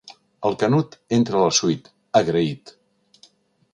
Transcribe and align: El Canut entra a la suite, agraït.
El 0.49 0.55
Canut 0.61 0.95
entra 1.19 1.37
a 1.39 1.43
la 1.43 1.53
suite, 1.59 1.93
agraït. 2.21 2.77